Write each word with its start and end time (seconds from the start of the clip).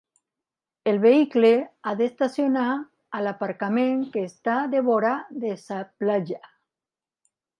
El 0.91 0.95
vehicle 1.01 1.49
ha 1.89 1.93
d'estacionar 1.99 2.63
a 3.19 3.21
l'aparcament 3.27 4.01
que 4.15 4.25
està 4.31 4.57
devora 4.73 5.13
de 5.47 5.55
sa 5.67 5.81
platja. 6.03 6.41